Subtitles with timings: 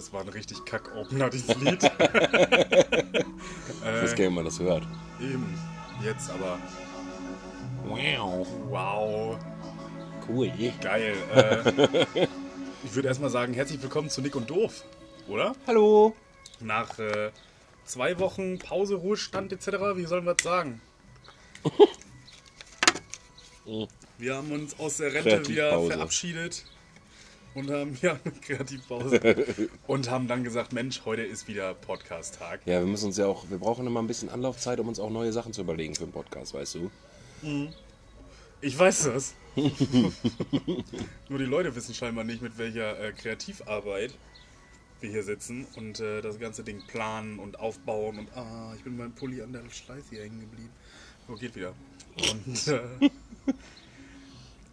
[0.00, 1.82] das war ein richtig Kack-Opener, dieses Lied.
[1.84, 1.90] Ich
[3.84, 4.82] weiß gar nicht, ob man das hört.
[5.20, 5.58] Eben,
[6.02, 6.58] jetzt aber.
[7.84, 8.46] Wow.
[8.70, 9.38] Wow,
[10.26, 10.50] Cool.
[10.80, 11.14] geil.
[11.34, 12.26] Äh,
[12.82, 14.84] ich würde erstmal sagen, herzlich willkommen zu Nick und Doof,
[15.28, 15.54] oder?
[15.66, 16.16] Hallo.
[16.60, 17.30] Nach äh,
[17.84, 20.80] zwei Wochen Pause, Ruhestand etc., wie sollen wir das sagen?
[24.16, 26.64] Wir haben uns aus der Rente wieder verabschiedet
[27.54, 29.46] und haben ja eine Kreativpause
[29.86, 32.60] und haben dann gesagt, Mensch, heute ist wieder Podcast-Tag.
[32.66, 35.10] Ja, wir müssen uns ja auch, wir brauchen immer ein bisschen Anlaufzeit, um uns auch
[35.10, 36.90] neue Sachen zu überlegen für den Podcast, weißt du?
[38.60, 39.34] Ich weiß das.
[41.28, 44.14] Nur die Leute wissen scheinbar nicht, mit welcher äh, Kreativarbeit
[45.00, 48.98] wir hier sitzen und äh, das ganze Ding planen und aufbauen und ah, ich bin
[48.98, 50.70] beim Pulli an der Schleife hier hängen geblieben.
[51.26, 51.74] So, geht wieder.
[52.16, 53.10] Und äh,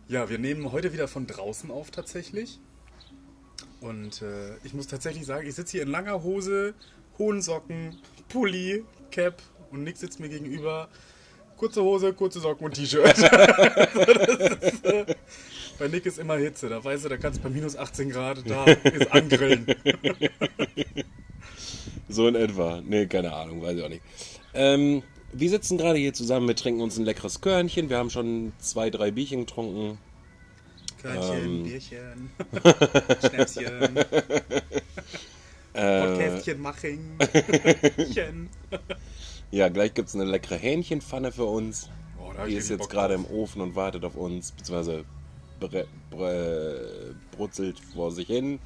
[0.10, 2.60] ja, wir nehmen heute wieder von draußen auf tatsächlich.
[3.82, 6.74] Und äh, ich muss tatsächlich sagen, ich sitze hier in langer Hose,
[7.18, 7.98] hohen Socken,
[8.30, 10.90] Pulli, Cap und Nick sitzt mir gegenüber.
[11.58, 13.18] Kurze Hose, kurze Socken und T-Shirt.
[14.84, 15.16] Äh,
[15.80, 16.70] bei Nick ist immer Hitze.
[16.70, 19.66] Da weißt du, da kannst du bei minus 18 Grad, da ist angrillen.
[22.10, 22.82] So in etwa.
[22.86, 24.02] Nee, keine Ahnung, weiß ich auch nicht.
[24.54, 27.90] Ähm, wir sitzen gerade hier zusammen, wir trinken uns ein leckeres Körnchen.
[27.90, 29.98] Wir haben schon zwei, drei Bierchen getrunken.
[31.02, 31.64] Körnchen, Ähm.
[31.64, 32.32] Bierchen,
[33.30, 33.98] Schnäpschen,
[35.74, 37.18] Äh, Podcastchen, Maching,
[39.52, 41.90] ja, gleich gibt es eine leckere Hähnchenpfanne für uns.
[42.20, 45.06] Oh, Die ist jetzt gerade im Ofen und wartet auf uns, beziehungsweise
[45.60, 48.60] bre, bre, brutzelt vor sich hin.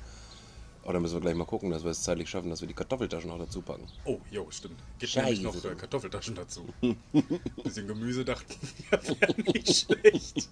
[0.83, 3.29] Oder müssen wir gleich mal gucken, dass wir es zeitlich schaffen, dass wir die Kartoffeltaschen
[3.29, 3.87] noch dazu packen.
[4.05, 4.79] Oh, jo, stimmt.
[4.97, 6.65] Gibt nämlich noch äh, Kartoffeltaschen dazu.
[7.63, 8.55] Bisschen Gemüse dachten
[8.89, 10.49] wir, wäre nicht schlecht.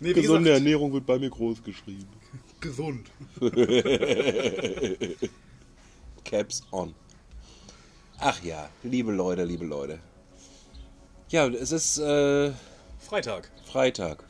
[0.00, 2.08] Nee, wie gesagt, Ernährung wird bei mir groß geschrieben.
[2.60, 3.10] gesund.
[6.24, 6.94] Caps on.
[8.18, 9.98] Ach ja, liebe Leute, liebe Leute.
[11.28, 12.52] Ja, es ist äh,
[12.98, 13.50] Freitag.
[13.64, 14.24] Freitag.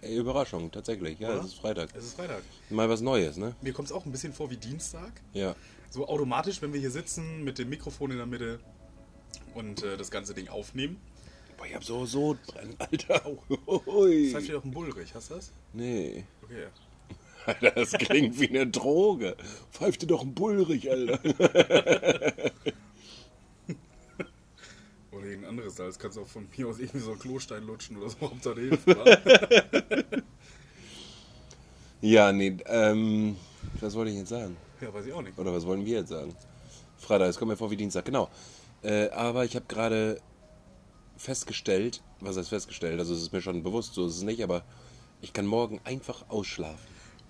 [0.00, 1.18] Ey, Überraschung, tatsächlich.
[1.18, 1.40] Ja, Oder?
[1.40, 1.90] es ist Freitag.
[1.94, 2.42] Es ist Freitag.
[2.70, 3.54] Mal was Neues, ne?
[3.62, 5.12] Mir kommt es auch ein bisschen vor wie Dienstag.
[5.32, 5.56] Ja.
[5.90, 8.60] So automatisch, wenn wir hier sitzen mit dem Mikrofon in der Mitte
[9.54, 10.98] und äh, das ganze Ding aufnehmen.
[11.58, 13.20] Boah, ich hab so Sodbrennen, Alter.
[13.20, 14.32] Das Ui.
[14.32, 15.52] heißt ja doch ein Bullrich, hast du das?
[15.74, 16.24] Nee.
[16.42, 16.68] Okay.
[17.46, 19.36] Alter, das klingt wie eine Droge.
[19.72, 21.18] Pfeift dir doch ein Bullrich, Alter.
[25.10, 25.98] Oder irgendein anderes Salz.
[25.98, 28.20] Kannst auch von mir aus irgendwie so einen Klostein lutschen oder so.
[28.20, 28.86] Hauptsache hilft?
[32.00, 33.36] Ja, nee, ähm,
[33.80, 34.56] was wollte ich jetzt sagen?
[34.80, 35.36] Ja, weiß ich auch nicht.
[35.36, 36.32] Oder was wollen wir jetzt sagen?
[36.96, 38.28] Freitag, es kommt mir vor wie Dienstag, genau.
[38.84, 40.20] Äh, aber ich habe gerade
[41.18, 44.62] festgestellt, was heißt festgestellt, also es ist mir schon bewusst, so ist es nicht, aber
[45.20, 46.78] ich kann morgen einfach ausschlafen.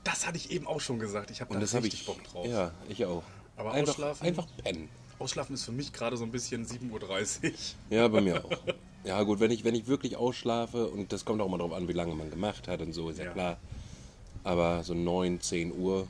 [0.05, 1.31] Das hatte ich eben auch schon gesagt.
[1.31, 2.07] Ich habe da das richtig ich.
[2.07, 2.47] Bock drauf.
[2.47, 3.23] Ja, ich auch.
[3.57, 4.27] Aber einfach, ausschlafen?
[4.27, 4.89] Einfach pennen.
[5.19, 7.53] Ausschlafen ist für mich gerade so ein bisschen 7.30 Uhr.
[7.91, 8.51] Ja, bei mir auch.
[9.05, 11.89] Ja, gut, wenn ich, wenn ich wirklich ausschlafe, und das kommt auch immer darauf an,
[11.89, 13.33] wie lange man gemacht hat und so, ist ja, Ja.
[13.33, 13.57] klar.
[14.45, 16.07] Aber so 9, 10 Uhr,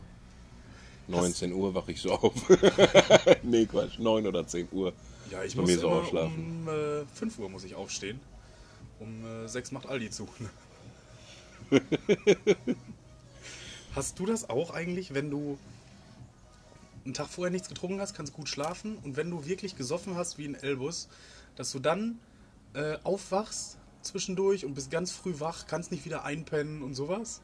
[1.09, 2.35] 19 Uhr wache ich so auf.
[3.43, 4.93] nee, Quatsch, 9 oder 10 Uhr.
[5.31, 6.67] Ja, ich Bei muss mir so ausschlafen.
[6.67, 8.21] um äh, 5 Uhr muss ich aufstehen.
[9.01, 10.29] Um äh, 6 macht Aldi zu.
[13.95, 15.59] hast du das auch eigentlich, wenn du
[17.05, 20.39] einen Tag vorher nichts getrunken hast, kannst gut schlafen und wenn du wirklich gesoffen hast
[20.39, 21.09] wie ein Elbus,
[21.57, 22.19] dass du dann
[22.75, 27.41] äh, aufwachst zwischendurch und bist ganz früh wach, kannst nicht wieder einpennen und sowas?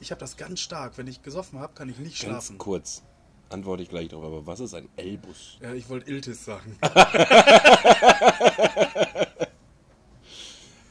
[0.00, 0.98] Ich habe das ganz stark.
[0.98, 2.58] Wenn ich gesoffen habe, kann ich nicht Ganz schlafen.
[2.58, 3.02] kurz,
[3.48, 5.58] antworte ich gleich drauf, aber was ist ein Elbus?
[5.60, 6.78] Ja, ich wollte Iltis sagen.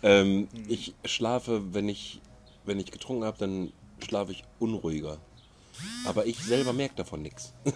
[0.03, 2.21] Ähm, Ich schlafe, wenn ich,
[2.63, 3.73] wenn ich getrunken habe, dann
[4.05, 5.17] schlafe ich unruhiger.
[6.05, 7.53] Aber ich selber merke davon nichts.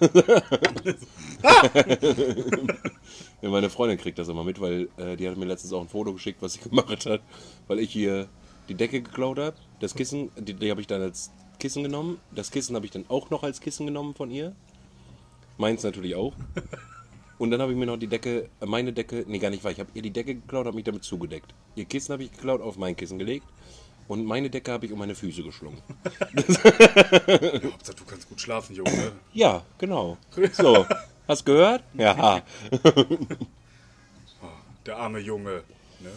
[3.41, 6.13] meine Freundin kriegt das immer mit, weil äh, die hat mir letztens auch ein Foto
[6.13, 7.21] geschickt, was sie gemacht hat,
[7.67, 8.29] weil ich hier
[8.69, 9.57] die Decke geklaut habe.
[9.79, 12.19] Das Kissen, die, die habe ich dann als Kissen genommen.
[12.33, 14.55] Das Kissen habe ich dann auch noch als Kissen genommen von ihr.
[15.59, 16.33] Meins natürlich auch.
[17.37, 19.71] Und dann habe ich mir noch die Decke, äh, meine Decke, nee, gar nicht wahr.
[19.71, 21.53] Ich habe ihr die Decke geklaut, habe mich damit zugedeckt.
[21.75, 23.45] Ihr Kissen habe ich geklaut, auf mein Kissen gelegt.
[24.07, 25.77] Und meine Decke habe ich um meine Füße geschlungen.
[26.03, 26.27] Ja,
[27.71, 29.11] Hauptsache, du kannst gut schlafen, Junge.
[29.33, 30.17] Ja, genau.
[30.53, 30.85] So,
[31.27, 31.83] hast gehört?
[31.93, 32.41] Ja.
[34.85, 35.63] Der arme Junge.
[35.99, 36.09] Ne?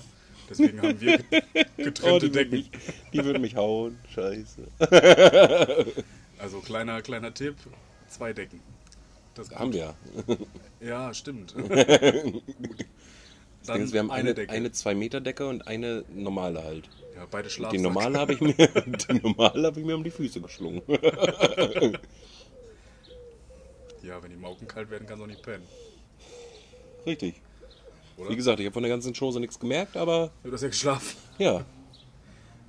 [0.48, 2.50] Deswegen haben wir get- Oh, getrennte die, wird Decken.
[2.58, 2.70] mich,
[3.12, 3.98] die wird mich hauen.
[4.14, 4.62] Scheiße.
[6.38, 7.56] Also kleiner, kleiner Tipp,
[8.08, 8.60] zwei Decken.
[9.34, 9.94] Das Haben wir.
[10.80, 11.54] Ja, stimmt.
[13.66, 14.50] Dann ist, wir haben eine, Decke.
[14.52, 16.88] eine 2-Meter-Decke und eine normale halt.
[17.14, 17.80] ja, beide Die Schlafsack.
[17.80, 20.82] normale habe ich, mir- die normale habe ich mir um die Füße geschlungen.
[24.02, 25.64] Ja, wenn die Mauken kalt werden, kannst du auch nicht pennen.
[27.06, 27.36] Richtig.
[28.16, 28.30] Oder?
[28.30, 31.16] Wie gesagt, ich habe von der ganzen Chose nichts gemerkt, aber Du hast ja geschlafen.
[31.38, 31.64] ja.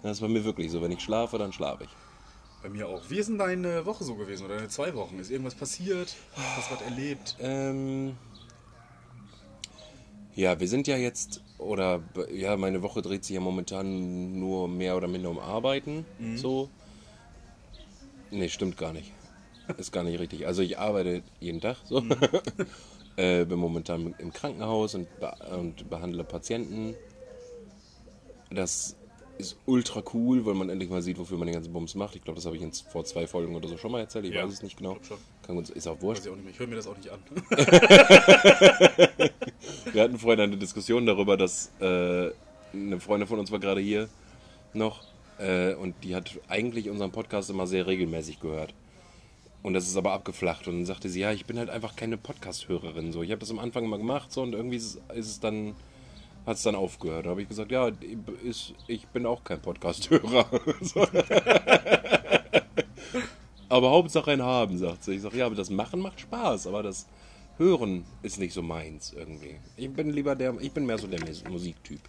[0.03, 0.81] Das ist bei mir wirklich so.
[0.81, 1.89] Wenn ich schlafe, dann schlafe ich.
[2.63, 3.01] Bei mir auch.
[3.09, 5.19] Wie ist denn deine Woche so gewesen oder deine zwei Wochen?
[5.19, 6.15] Ist irgendwas passiert?
[6.33, 7.35] Hast du was erlebt?
[7.41, 8.15] Ähm,
[10.33, 12.01] ja, wir sind ja jetzt, oder
[12.31, 16.05] ja, meine Woche dreht sich ja momentan nur mehr oder minder um Arbeiten.
[16.37, 16.69] So.
[18.31, 19.11] Nee, stimmt gar nicht.
[19.77, 20.47] Ist gar nicht richtig.
[20.47, 22.01] Also ich arbeite jeden Tag so.
[23.17, 26.95] äh, bin momentan im Krankenhaus und, be und behandle Patienten.
[28.49, 28.95] Das
[29.45, 32.15] ist ultra cool, weil man endlich mal sieht, wofür man den ganzen Bums macht.
[32.15, 34.25] Ich glaube, das habe ich jetzt vor zwei Folgen oder so schon mal erzählt.
[34.25, 34.97] Ich Ja, weiß es nicht genau.
[35.45, 36.25] Kann uns, ist auch wurscht.
[36.25, 36.49] Weiß ich.
[36.51, 37.19] Ich höre mir das auch nicht an.
[39.93, 42.31] Wir hatten vorhin eine Diskussion darüber, dass äh,
[42.73, 44.09] eine Freundin von uns war gerade hier
[44.73, 45.03] noch
[45.39, 48.73] äh, und die hat eigentlich unseren Podcast immer sehr regelmäßig gehört.
[49.61, 50.67] Und das ist aber abgeflacht.
[50.67, 53.13] Und dann sagte sie, ja, ich bin halt einfach keine Podcast-Hörerin.
[53.13, 53.21] So.
[53.23, 55.75] Ich habe das am Anfang immer gemacht so, und irgendwie ist, es- ist es dann,
[56.45, 57.25] hat es dann aufgehört.
[57.25, 57.89] Da habe ich gesagt, ja,
[58.43, 60.45] ist, ich bin auch kein Podcast-Hörer.
[63.69, 65.15] aber Hauptsache ein Haben, sagt sie.
[65.15, 67.07] Ich sage, ja, aber das Machen macht Spaß, aber das
[67.57, 69.55] Hören ist nicht so meins irgendwie.
[69.77, 72.01] Ich bin lieber der, ich bin mehr so der Mus- Musiktyp.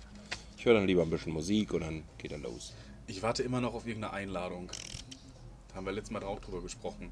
[0.57, 2.73] Ich höre dann lieber ein bisschen Musik und dann geht er los.
[3.07, 4.71] Ich warte immer noch auf irgendeine Einladung.
[5.69, 7.11] Da haben wir letztes Mal auch drüber gesprochen.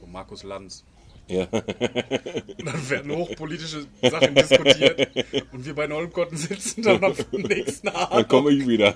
[0.00, 0.84] Wo Markus Lanz.
[1.28, 5.08] Ja, Und dann werden hochpolitische Sachen diskutiert.
[5.52, 8.28] Und wir bei Nolmkotten sitzen dann am nächsten dann Abend.
[8.28, 8.94] komme ich wieder.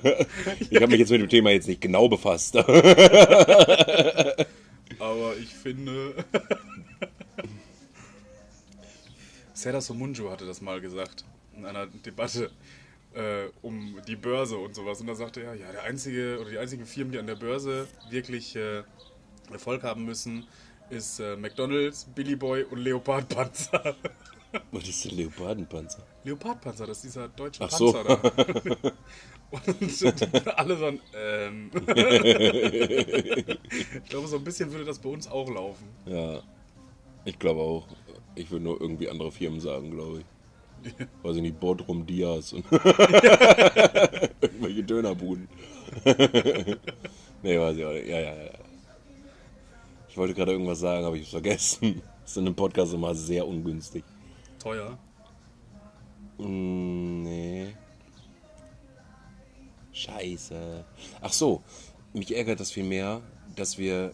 [0.70, 2.56] Ich habe mich jetzt mit dem Thema jetzt nicht genau befasst.
[2.56, 4.46] Aber
[5.40, 6.14] ich finde.
[9.54, 11.24] Serdar Somunju hatte das mal gesagt
[11.56, 12.50] in einer Debatte
[13.14, 15.00] äh, um die Börse und sowas.
[15.00, 17.86] Und da sagte er, ja, der einzige oder die einzigen Firmen, die an der Börse
[18.10, 18.82] wirklich äh,
[19.52, 20.46] Erfolg haben müssen,
[20.92, 23.96] ist äh, McDonalds, Billy Boy und Leopard Panzer.
[24.70, 26.02] Was ist denn Leopardenpanzer?
[26.24, 27.92] Leopardpanzer, das ist dieser deutsche Ach so.
[27.92, 28.20] Panzer
[28.82, 28.92] da.
[29.52, 31.70] Und alle so ein, ähm.
[31.76, 31.86] ich
[34.08, 35.86] glaube, so ein bisschen würde das bei uns auch laufen.
[36.06, 36.42] Ja,
[37.26, 37.86] ich glaube auch.
[38.34, 40.24] Ich würde nur irgendwie andere Firmen sagen, glaube ich.
[41.22, 42.64] Weiß ich nicht, Bodrum Diaz und
[44.40, 45.46] irgendwelche Dönerbuden.
[47.42, 48.08] nee, weiß ich auch nicht.
[48.08, 48.61] Ja, ja, ja.
[50.12, 52.02] Ich wollte gerade irgendwas sagen, aber ich hab's vergessen.
[52.20, 54.04] Das ist in einem Podcast immer sehr ungünstig.
[54.58, 54.98] Teuer.
[56.36, 57.74] Mm, nee.
[59.90, 60.84] Scheiße.
[61.22, 61.62] Ach so,
[62.12, 63.22] mich ärgert das viel mehr,
[63.56, 64.12] dass wir,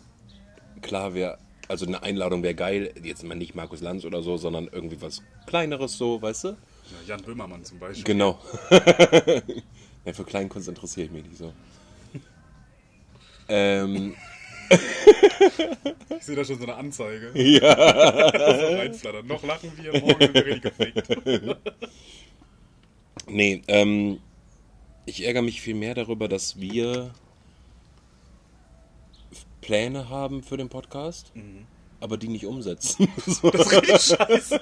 [0.82, 1.36] klar, wir,
[1.66, 5.20] also eine Einladung wäre geil, jetzt mal nicht Markus Lanz oder so, sondern irgendwie was
[5.46, 6.48] Kleineres so, weißt du?
[6.50, 6.56] Ja,
[7.08, 8.04] Jan Böhmermann zum Beispiel.
[8.04, 8.38] Genau.
[10.04, 11.52] ja, für Kleinkunst interessiere ich mich nicht so.
[13.48, 14.14] ähm,
[16.18, 17.30] Ich sehe da schon so eine Anzeige.
[17.34, 17.74] ja.
[18.58, 19.26] So reinflattern.
[19.26, 21.58] Noch lachen wir, morgen sind wir richtig gefickt.
[23.30, 24.20] Nee, ähm,
[25.04, 27.12] ich ärgere mich viel mehr darüber, dass wir
[29.60, 31.32] Pläne haben für den Podcast,
[32.00, 33.08] aber die nicht umsetzen.
[33.26, 33.50] so.
[33.50, 34.60] Das ist richtig scheiße.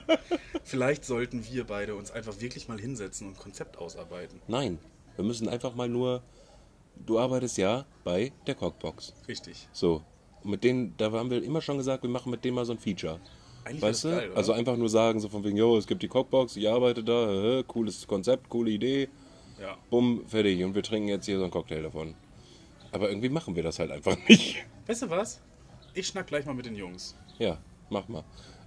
[0.65, 4.41] Vielleicht sollten wir beide uns einfach wirklich mal hinsetzen und ein Konzept ausarbeiten.
[4.49, 4.79] Nein,
[5.15, 6.23] wir müssen einfach mal nur.
[7.05, 9.15] Du arbeitest ja bei der Cockbox.
[9.29, 9.69] Richtig.
[9.73, 10.03] So.
[10.43, 12.73] Und mit denen, da haben wir immer schon gesagt, wir machen mit denen mal so
[12.73, 13.21] ein Feature.
[13.65, 14.11] Eigentlich Weißt du?
[14.11, 17.03] geil, also einfach nur sagen, so von wegen, jo, es gibt die Cockbox, ich arbeite
[17.03, 19.09] da, cooles Konzept, coole Idee,
[19.61, 19.77] ja.
[19.91, 20.63] bumm, fertig.
[20.63, 22.15] Und wir trinken jetzt hier so einen Cocktail davon.
[22.93, 24.65] Aber irgendwie machen wir das halt einfach nicht.
[24.87, 25.41] Weißt du was?
[25.95, 27.17] Ich schnack gleich mal mit den Jungs.
[27.39, 27.59] Ja,
[27.91, 28.23] mach mal.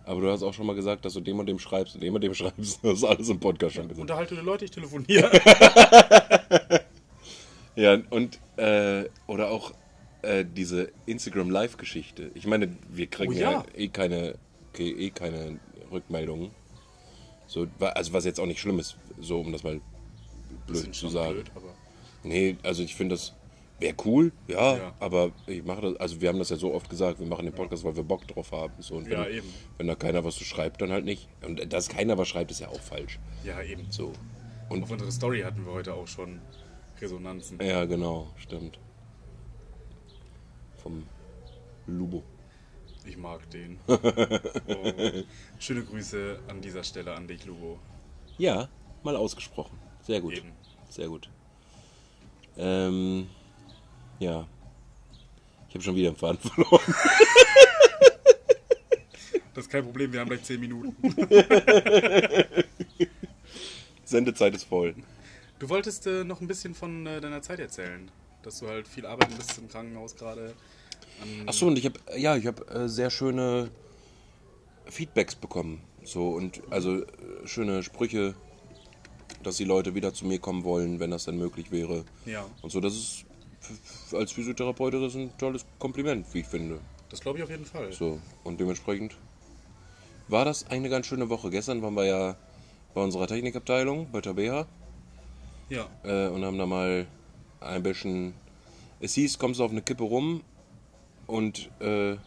[0.06, 2.14] Aber du hast auch schon mal gesagt, dass du dem und dem schreibst und dem
[2.16, 2.84] und dem schreibst.
[2.84, 4.02] Das ist alles im Podcast schon gesagt.
[4.02, 5.30] Unterhalte die Leute, ich telefoniere.
[7.76, 9.74] Ja, und, äh, oder auch
[10.22, 12.32] äh, diese Instagram Live-Geschichte.
[12.34, 13.52] Ich meine, wir kriegen Oh ja.
[13.52, 13.66] ja.
[13.76, 14.36] eh keine,
[14.78, 15.60] eh keine
[15.92, 16.52] Rückmeldungen.
[17.48, 19.82] So, also was jetzt auch nicht schlimm ist, so um das mal
[20.68, 21.34] blöd zu sagen.
[21.36, 21.74] blöd, aber
[22.24, 23.34] Nee, also ich finde das
[23.80, 24.94] wäre cool, ja, Ja.
[25.00, 27.56] aber ich mache das, also wir haben das ja so oft gesagt, wir machen den
[27.56, 28.74] Podcast, weil wir Bock drauf haben.
[28.80, 29.48] So, und wenn, Ja, eben.
[29.78, 31.30] wenn da keiner was zu schreibt, dann halt nicht.
[31.48, 33.20] Und dass keiner was schreibt, ist ja auch falsch.
[33.46, 33.88] ja, eben.
[33.90, 34.12] So.
[34.68, 36.42] Und Auf unsere Story hatten wir heute auch schon
[37.02, 37.60] Resonanzen.
[37.62, 38.80] Ja, genau, stimmt.
[40.78, 41.06] Vom
[41.88, 42.24] Lubo.
[43.06, 43.80] Ich mag den.
[43.88, 45.24] Oh.
[45.60, 47.80] Schöne Grüße an dieser Stelle an dich, Lugo.
[48.38, 48.70] Ja,
[49.04, 49.78] mal ausgesprochen.
[50.04, 50.38] Sehr gut.
[50.38, 50.52] Eben.
[50.90, 51.30] Sehr gut.
[52.58, 53.28] Ähm,
[54.20, 54.48] ja.
[55.68, 56.96] Ich habe schon wieder einen Faden verloren.
[59.54, 60.96] Das ist kein Problem, wir haben gleich 10 Minuten.
[64.06, 64.96] Sendezeit ist voll.
[65.60, 68.10] Du wolltest äh, noch ein bisschen von äh, deiner Zeit erzählen.
[68.44, 70.54] Dass du halt viel arbeiten bist im Krankenhaus gerade.
[71.22, 73.70] An- Achso, und ich habe, ja, ich habe äh, sehr schöne
[74.86, 75.82] Feedbacks bekommen.
[76.04, 77.06] So und also äh,
[77.46, 78.34] schöne Sprüche,
[79.44, 82.06] dass die Leute wieder zu mir kommen wollen, wenn das dann möglich wäre.
[82.26, 82.46] Ja.
[82.62, 83.26] Und so, das ist
[84.14, 86.80] als Physiotherapeut das ist ein tolles Kompliment, wie ich finde.
[87.10, 87.92] Das glaube ich auf jeden Fall.
[87.92, 89.18] So, und dementsprechend
[90.30, 91.50] war das eine ganz schöne Woche.
[91.50, 92.36] Gestern waren wir ja
[92.94, 94.66] bei unserer Technikabteilung, bei Tabea,
[95.70, 95.88] Ja.
[96.04, 97.08] äh, und haben da mal
[97.60, 98.34] ein bisschen.
[99.00, 100.44] Es hieß, kommst du auf eine Kippe rum
[101.28, 102.18] und äh,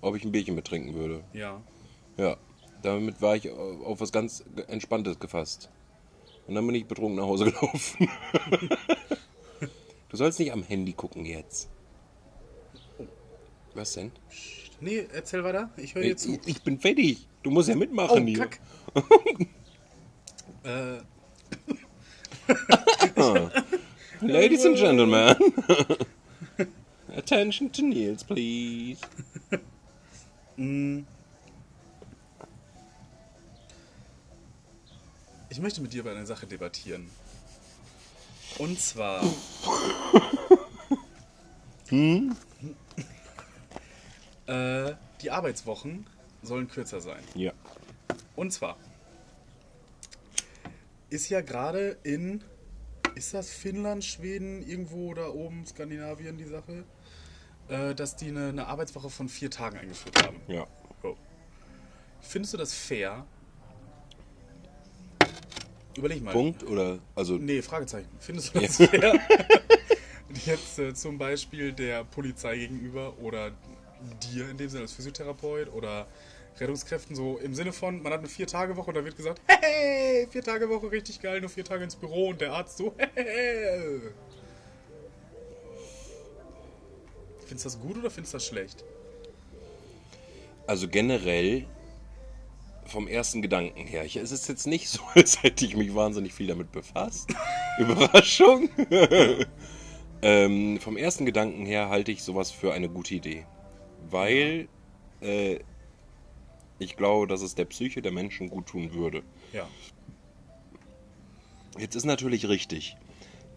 [0.00, 1.22] ob ich ein Bierchen mittrinken würde.
[1.32, 1.60] Ja.
[2.16, 2.36] Ja,
[2.82, 5.68] damit war ich au- auf was ganz Entspanntes gefasst.
[6.46, 8.08] Und dann bin ich betrunken nach Hause gelaufen.
[10.08, 11.68] du sollst nicht am Handy gucken jetzt.
[13.74, 14.12] Was denn?
[14.80, 15.70] Nee, erzähl weiter.
[15.76, 16.38] Ich höre dir Ich, zu.
[16.46, 17.26] ich bin fertig.
[17.42, 18.38] Du musst ja mitmachen Oh, hier.
[18.38, 18.60] Kack.
[20.64, 20.98] äh,
[24.20, 25.36] Ladies and Gentlemen.
[27.16, 29.00] Attention to Nils, please.
[35.48, 37.08] ich möchte mit dir über eine Sache debattieren.
[38.58, 39.22] Und zwar.
[44.46, 46.06] äh, die Arbeitswochen
[46.42, 47.22] sollen kürzer sein.
[47.34, 47.52] Ja.
[48.36, 48.76] Und zwar
[51.14, 52.42] ist ja gerade in,
[53.14, 56.84] ist das Finnland, Schweden, irgendwo da oben, Skandinavien die Sache,
[57.68, 60.40] äh, dass die eine, eine Arbeitswoche von vier Tagen eingeführt haben.
[60.48, 60.66] Ja.
[61.02, 61.16] So.
[62.20, 63.24] Findest du das fair?
[65.96, 66.32] Überleg mal.
[66.32, 68.08] Punkt oder also Nee, Fragezeichen.
[68.18, 69.14] Findest du das fair?
[70.44, 73.52] Jetzt äh, zum Beispiel der Polizei gegenüber oder
[74.20, 76.08] dir in dem Sinne als Physiotherapeut oder
[76.58, 80.90] Rettungskräften so im Sinne von, man hat eine Vier-Tage-Woche und da wird gesagt, hey, Vier-Tage-Woche,
[80.90, 84.00] richtig geil, nur vier Tage ins Büro und der Arzt so, hey.
[87.46, 88.84] Findest du das gut oder findest du das schlecht?
[90.66, 91.66] Also generell
[92.86, 94.04] vom ersten Gedanken her.
[94.04, 97.30] Ich, es ist jetzt nicht so, als hätte ich mich wahnsinnig viel damit befasst.
[97.78, 98.68] Überraschung.
[100.22, 103.46] ähm, vom ersten Gedanken her halte ich sowas für eine gute Idee.
[104.10, 104.68] Weil
[105.20, 105.58] äh,
[106.78, 109.22] ich glaube, dass es der Psyche der Menschen gut tun würde.
[109.52, 109.68] Ja.
[111.78, 112.96] Jetzt ist natürlich richtig,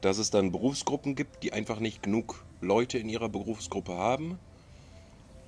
[0.01, 4.39] dass es dann Berufsgruppen gibt, die einfach nicht genug Leute in ihrer Berufsgruppe haben,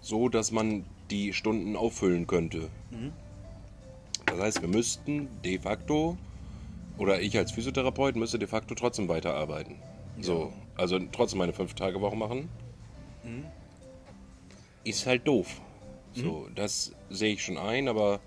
[0.02, 2.70] so dass man die Stunden auffüllen könnte.
[4.26, 6.18] Das heißt, wir müssten de facto,
[6.98, 9.76] oder ich als Physiotherapeut müsste de facto trotzdem weiterarbeiten.
[10.22, 12.50] So, also trotzdem meine Fünf-Tage-Woche machen.
[14.84, 15.62] Ist halt doof.
[16.22, 18.20] So, das sehe ich schon ein, aber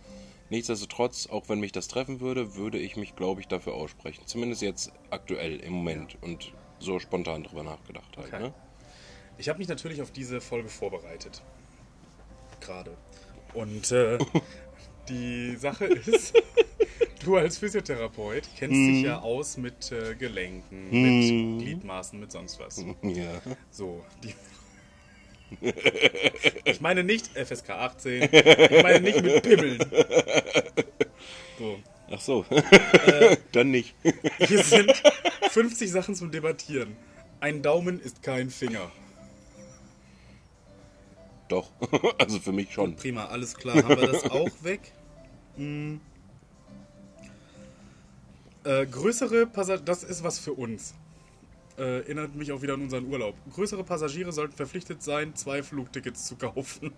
[0.51, 4.23] nichtsdestotrotz, auch wenn mich das treffen würde, würde ich mich, glaube ich, dafür aussprechen.
[4.27, 8.33] Zumindest jetzt aktuell, im Moment und so spontan drüber nachgedacht halt.
[8.33, 8.43] Okay.
[8.43, 8.55] Ne?
[9.39, 11.43] Ich habe mich natürlich auf diese Folge vorbereitet.
[12.61, 12.97] Gerade.
[13.55, 14.19] Und äh,
[15.09, 16.35] die Sache ist,
[17.25, 22.85] du als Physiotherapeut kennst dich ja aus mit äh, Gelenken, mit Gliedmaßen, mit sonst was.
[23.03, 23.41] Ja.
[23.71, 24.35] So, die.
[26.65, 29.79] Ich meine nicht FSK 18, ich meine nicht mit Pimmeln.
[31.59, 31.79] So,
[32.13, 32.45] Ach so.
[33.53, 33.95] Dann nicht.
[34.39, 34.93] hier sind
[35.51, 36.97] 50 Sachen zum Debattieren.
[37.41, 38.91] Ein Daumen ist kein Finger.
[41.49, 41.71] Doch.
[42.19, 42.97] Also für mich schon.
[42.97, 43.77] Prima, alles klar.
[43.77, 44.93] Haben wir das auch weg?
[45.57, 46.01] Hm.
[48.65, 50.95] Äh, größere Passagiere, das ist was für uns.
[51.79, 53.35] Äh, erinnert mich auch wieder an unseren Urlaub.
[53.53, 56.93] Größere Passagiere sollten verpflichtet sein, zwei Flugtickets zu kaufen.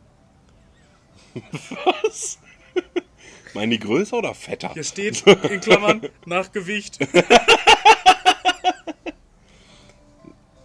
[2.02, 2.38] Was?
[3.54, 4.72] Meinen die größer oder fetter?
[4.74, 6.98] Hier steht in Klammern nach Gewicht.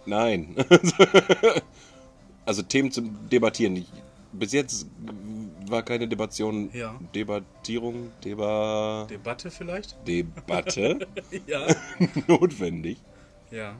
[0.06, 0.56] Nein.
[2.46, 3.84] Also Themen zum Debattieren.
[4.32, 4.86] Bis jetzt
[5.68, 6.98] war keine Debattion, Ja.
[7.14, 9.96] Debattierung, Deba, Debatte vielleicht?
[10.08, 11.06] Debatte
[11.46, 11.66] Ja.
[12.26, 12.98] notwendig.
[13.52, 13.76] Ja.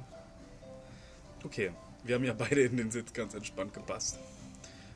[1.44, 1.70] Okay.
[2.04, 4.18] Wir haben ja beide in den Sitz ganz entspannt gepasst.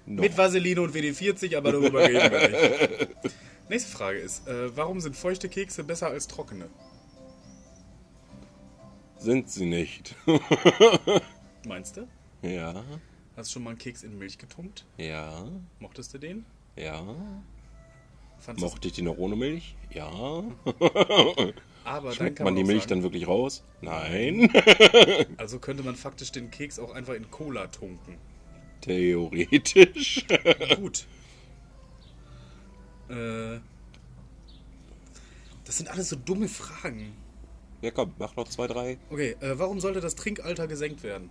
[0.07, 0.23] Noch.
[0.23, 3.35] Mit Vaseline und WD-40, aber darüber reden wir nicht.
[3.69, 6.69] Nächste Frage ist, äh, warum sind feuchte Kekse besser als trockene?
[9.19, 10.15] Sind sie nicht.
[11.67, 12.07] Meinst du?
[12.43, 12.85] ja,
[13.37, 14.85] Hast du schon mal einen Keks in Milch getunkt?
[14.99, 15.47] ja,
[15.81, 16.45] Mochtest du den?
[16.77, 17.03] ja.
[18.39, 19.75] Fandst Mochte ich die noch ohne Milch?
[19.91, 20.11] Ja.
[21.85, 23.63] Aber dann Schmeckt kann man die Milch sagen, dann wirklich raus?
[23.81, 24.51] Nein.
[25.37, 28.17] Also könnte man faktisch den Keks auch einfach in Cola tunken.
[28.81, 30.27] Theoretisch.
[30.77, 31.07] Gut.
[33.09, 33.59] Äh,
[35.65, 37.15] das sind alles so dumme Fragen.
[37.83, 38.99] Ja komm, mach noch zwei, drei.
[39.11, 41.31] Okay, äh, warum sollte das Trinkalter gesenkt werden?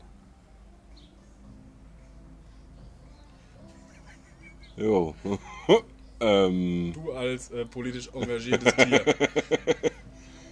[4.78, 5.16] Jo.
[6.20, 9.04] Ähm, Du als äh, politisch engagiertes Tier.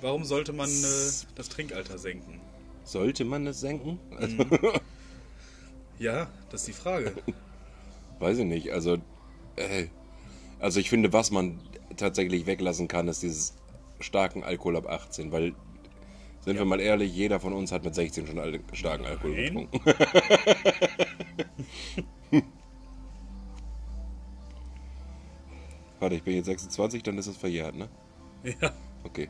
[0.01, 2.41] Warum sollte man äh, das Trinkalter senken?
[2.83, 3.99] sollte man das senken?
[4.17, 4.35] Also,
[5.99, 7.13] Ja, das ist die Frage.
[8.19, 8.71] Weiß ich nicht.
[8.71, 8.97] Also,
[9.55, 9.85] äh,
[10.59, 11.59] also ich finde, was man
[11.95, 13.53] tatsächlich weglassen kann, ist dieses
[13.99, 15.53] starken Alkohol ab 18, weil
[16.43, 19.69] sind wir mal ehrlich, jeder von uns hat mit 16 schon al starken Alkohol Nein.
[19.69, 19.79] getrunken.
[25.99, 27.89] Warte, ich bin jetzt 26, dann ist es verjährt, ne?
[28.59, 28.73] Ja.
[29.03, 29.29] Okay.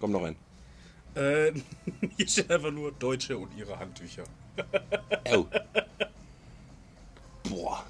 [0.00, 0.36] Komm noch ein.
[1.14, 1.52] Äh,
[2.16, 4.24] hier steht einfach nur Deutsche und ihre Handtücher.
[5.34, 5.44] Oh.
[7.48, 7.84] Boah.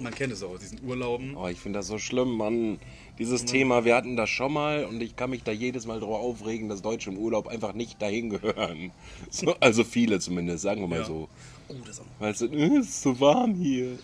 [0.00, 1.36] Man kennt es auch aus diesen Urlauben.
[1.36, 2.78] Oh, ich finde das so schlimm, Mann.
[3.18, 6.18] Dieses Thema, wir hatten das schon mal und ich kann mich da jedes Mal drüber
[6.18, 8.90] aufregen, dass Deutsche im Urlaub einfach nicht dahin gehören.
[9.30, 11.04] So, also viele zumindest, sagen wir mal Ja.
[11.04, 11.28] so.
[11.68, 13.98] Oh, das ist auch Weil es äh, es ist so warm hier.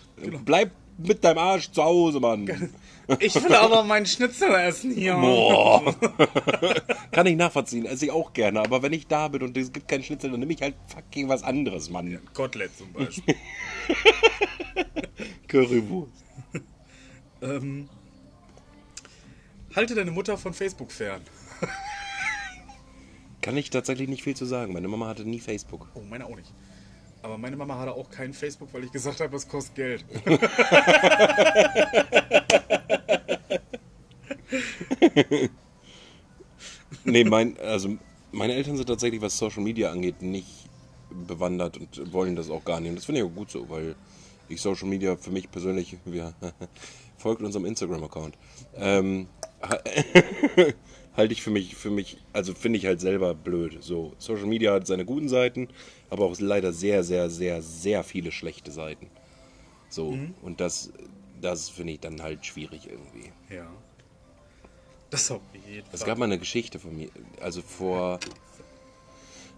[0.45, 2.71] Bleib mit deinem Arsch zu Hause, Mann.
[3.19, 5.15] Ich will aber meinen Schnitzel essen hier.
[5.15, 5.93] Boah.
[7.11, 8.61] kann ich nachvollziehen, esse ich auch gerne.
[8.61, 11.27] Aber wenn ich da bin und es gibt keinen Schnitzel, dann nehme ich halt fucking
[11.27, 12.19] was anderes, Mann.
[12.33, 13.35] Kotelett zum Beispiel.
[15.49, 16.23] Currywurst.
[17.41, 17.89] ähm,
[19.75, 21.21] halte deine Mutter von Facebook fern.
[23.41, 24.71] Kann ich tatsächlich nicht viel zu sagen.
[24.71, 25.89] Meine Mama hatte nie Facebook.
[25.95, 26.53] Oh, meine auch nicht.
[27.23, 30.05] Aber meine Mama hatte auch kein Facebook, weil ich gesagt habe, es kostet Geld.
[37.03, 37.97] Nee, mein, also
[38.31, 40.69] meine Eltern sind tatsächlich, was Social Media angeht, nicht
[41.09, 42.89] bewandert und wollen das auch gar nicht.
[42.89, 43.95] Und das finde ich auch gut so, weil
[44.49, 46.33] ich Social Media für mich persönlich, wir
[47.17, 48.37] folgt unserem Instagram-Account,
[48.75, 49.27] ähm,
[51.21, 53.77] halte ich für mich, für mich, also finde ich halt selber blöd.
[53.81, 55.69] So, Social Media hat seine guten Seiten,
[56.09, 59.07] aber auch leider sehr, sehr, sehr, sehr viele schlechte Seiten.
[59.89, 60.91] So, und das,
[61.39, 63.31] das finde ich dann halt schwierig irgendwie.
[63.53, 63.67] Ja.
[65.11, 66.07] Das auf jeden Es Fall.
[66.07, 68.19] gab mal eine Geschichte von mir, also vor,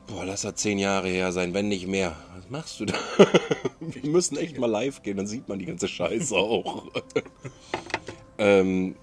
[0.08, 2.18] boah, lass das zehn Jahre her sein, wenn nicht mehr.
[2.36, 2.96] Was machst du da?
[3.80, 6.88] Wir müssen echt mal live gehen, dann sieht man die ganze Scheiße auch.
[8.38, 8.96] ähm,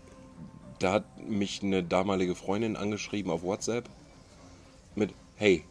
[0.81, 3.89] da hat mich eine damalige Freundin angeschrieben auf WhatsApp
[4.97, 5.65] mit Hey.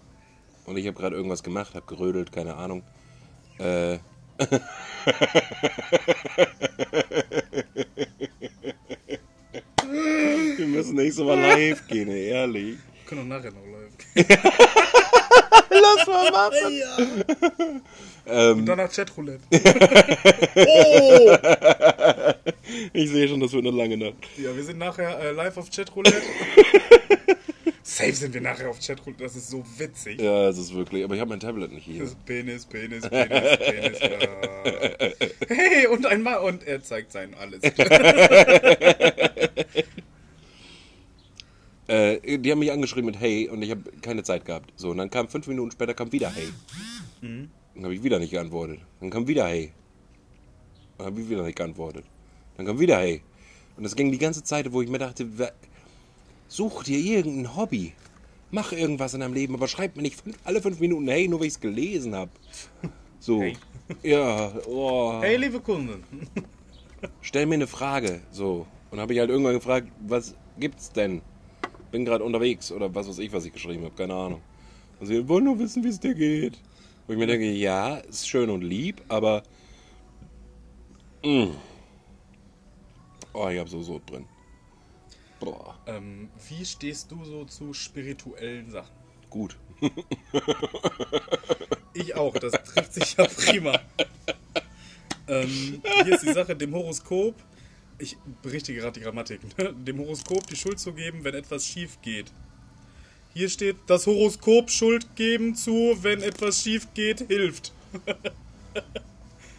[0.66, 2.84] Und ich habe gerade irgendwas gemacht, habe gerödelt, keine Ahnung.
[3.58, 3.98] Äh,
[10.58, 12.78] Wir müssen nächstes Mal live gehen, ehrlich.
[12.78, 14.26] Wir können auch nachher noch live gehen.
[16.00, 17.82] Lass mal machen.
[18.26, 19.42] Und Und danach Chatroulette.
[22.94, 24.14] Ich sehe schon, das wird eine lange Nacht.
[24.38, 26.22] Ja, wir sind nachher äh, live auf Chatroulette.
[27.84, 29.24] Safe sind wir nachher auf Chatroulette.
[29.24, 30.22] Das ist so witzig.
[30.22, 31.04] Ja, das ist wirklich.
[31.04, 32.02] Aber ich habe mein Tablet nicht hier.
[32.02, 34.00] Das ist Penis, Penis, Penis, Penis.
[34.00, 34.10] Ja.
[35.50, 36.44] Hey, und ein Mann.
[36.44, 37.62] Und er zeigt sein alles.
[41.90, 44.72] Äh, die haben mich angeschrieben mit Hey und ich habe keine Zeit gehabt.
[44.76, 46.50] So, und dann kam fünf Minuten später kam wieder Hey.
[47.74, 48.80] Dann habe ich wieder nicht geantwortet.
[49.00, 49.72] Dann kam wieder Hey.
[50.98, 52.06] Dann habe ich wieder nicht geantwortet.
[52.58, 53.24] Dann kam wieder Hey.
[53.76, 55.28] Und das ging die ganze Zeit, wo ich mir dachte,
[56.48, 57.94] such dir irgendein Hobby.
[58.52, 61.40] Mach irgendwas in deinem Leben, aber schreib mir nicht fünf, alle fünf Minuten Hey, nur
[61.40, 62.32] weil ich es gelesen habe.
[63.22, 63.42] So.
[63.42, 63.58] Hey.
[64.02, 65.20] Ja, oh.
[65.22, 66.06] Hey, liebe Kunden.
[67.22, 68.22] stell mir eine Frage.
[68.32, 68.66] So.
[68.92, 71.22] Und habe ich halt irgendwann gefragt, was gibt's denn?
[71.92, 74.42] Bin gerade unterwegs oder was weiß ich, was ich geschrieben habe, keine Ahnung.
[75.00, 76.60] Und sie wollen nur wissen, wie es dir geht.
[77.08, 79.44] Wo ich mir denke, ja, ist schön und lieb, aber.
[81.24, 81.48] Mm.
[83.34, 84.26] Oh, ich hab so Sod drin.
[85.40, 88.94] Boah, Ähm, wie stehst du so zu spirituellen Sachen?
[89.30, 89.58] gut.
[91.94, 93.80] Ich auch, das trifft sich ja prima.
[95.28, 97.36] Ähm, hier ist die Sache, dem Horoskop,
[98.00, 99.74] ich berichte gerade die Grammatik, ne?
[99.86, 102.32] dem Horoskop die Schuld zu geben, wenn etwas schief geht.
[103.34, 107.72] Hier steht, das Horoskop Schuld geben zu, wenn etwas schief geht, hilft.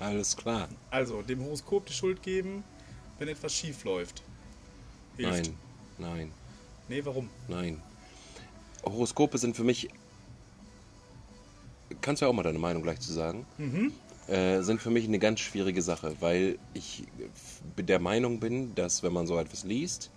[0.01, 0.69] Alles klar.
[0.91, 2.65] Also, dem Horoskop die Schuld geben,
[3.19, 4.23] wenn etwas schief läuft.
[5.17, 5.53] Hilft.
[5.99, 6.33] Nein, nein,
[6.89, 7.29] Nee, warum?
[7.47, 7.81] nein.
[8.83, 9.89] Horoskope sind für mich.
[12.01, 13.47] Kannst du ja auch mal deine Meinung gleich zu sagen?
[14.31, 17.05] Äh, sind für mich eine ganz schwierige Sache, weil ich
[17.77, 20.11] der Meinung bin, dass wenn man so etwas liest,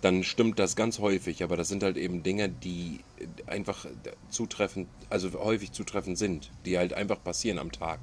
[0.00, 3.00] dann stimmt das ganz häufig, aber das sind halt eben Dinge, die
[3.46, 3.84] einfach
[4.30, 8.00] zutreffend, also häufig zutreffend sind, die halt einfach passieren am Tag.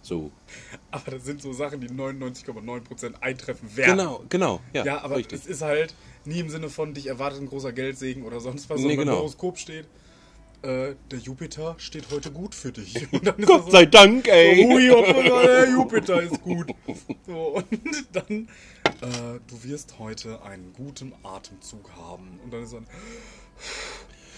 [0.00, 0.32] So.
[0.90, 3.98] Aber das sind so Sachen, die 99,9% eintreffen werden.
[3.98, 5.38] Genau, genau, ja, Ja, aber richtig.
[5.38, 8.78] es ist halt nie im Sinne von, dich erwartet ein großer Geldsegen oder sonst was,
[8.78, 9.12] Nee, sondern genau.
[9.12, 9.86] im Horoskop steht,
[10.62, 12.94] äh, der Jupiter steht heute gut für dich.
[13.44, 14.64] Gott so, sei Dank, ey.
[14.64, 16.72] Ui, der Jupiter ist gut.
[17.26, 17.66] So, und
[18.12, 18.48] dann,
[19.00, 22.38] äh, du wirst heute einen guten Atemzug haben.
[22.44, 22.86] Und dann ist dann,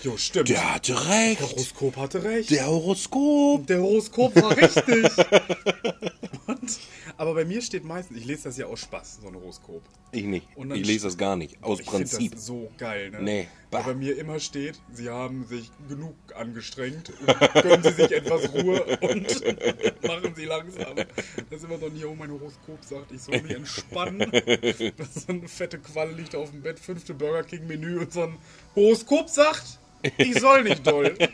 [0.02, 0.48] jo, stimmt.
[0.48, 1.40] Der hatte recht.
[1.40, 2.50] Der Horoskop hatte recht.
[2.50, 3.66] Der Horoskop.
[3.66, 5.04] Der Horoskop war richtig.
[6.46, 6.78] Und,
[7.16, 9.82] aber bei mir steht meistens, ich lese das ja aus Spaß, so ein Horoskop.
[10.12, 10.46] Ich nicht.
[10.56, 11.62] Ich lese das gar nicht.
[11.62, 12.32] Aus ich Prinzip.
[12.32, 13.22] das so geil, ne?
[13.22, 13.48] Nee.
[13.74, 13.88] Weil Bah.
[13.88, 17.12] bei mir immer steht, sie haben sich genug angestrengt,
[17.60, 19.26] gönnen sie sich etwas Ruhe und
[20.06, 20.94] machen sie langsam.
[20.94, 24.30] Das ist immer so ein, yo, mein Horoskop sagt, ich soll mich entspannen.
[24.30, 28.12] Das ist so eine fette Qualle liegt auf dem Bett, fünfte Burger King Menü und
[28.12, 28.38] so ein
[28.76, 29.80] Horoskop sagt,
[30.18, 31.16] ich soll nicht doll.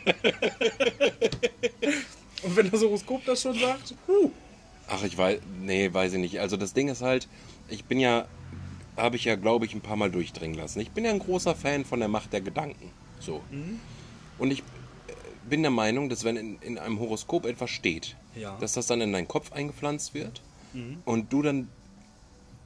[2.43, 4.31] Und wenn das Horoskop das schon sagt, huh,
[4.87, 6.39] Ach, ich weiß, nee, weiß ich nicht.
[6.39, 7.27] Also das Ding ist halt,
[7.69, 8.25] ich bin ja,
[8.97, 10.79] habe ich ja, glaube ich, ein paar Mal durchdringen lassen.
[10.79, 12.91] Ich bin ja ein großer Fan von der Macht der Gedanken.
[13.19, 13.41] So.
[14.37, 14.63] Und ich äh,
[15.49, 18.57] bin der Meinung, dass wenn in, in einem Horoskop etwas steht, Ja.
[18.59, 20.41] dass das dann in deinen Kopf eingepflanzt wird
[21.05, 21.67] und du dann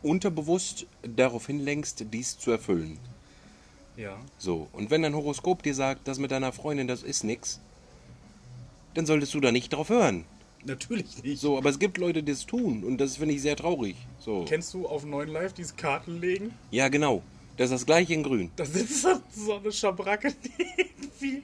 [0.04, 3.00] unterbewusst darauf hinlenkst, dies zu erfüllen.
[3.98, 7.60] ja, So, und wenn dein Horoskop dir sagt, das mit deiner Freundin, das ist nix,
[8.94, 10.26] dann solltest du da nicht drauf hören.
[10.66, 11.40] Natürlich nicht.
[11.42, 13.96] So, aber es gibt Leute, die es tun und das finde ich sehr traurig.
[14.20, 14.46] So.
[14.48, 16.54] Kennst du auf 9 Live diese Karten legen?
[16.72, 17.22] Ja, genau.
[17.58, 18.52] Das ist das gleiche in grün.
[18.58, 19.02] Da sitzt
[19.34, 21.44] so eine Schabracke, die irgendwie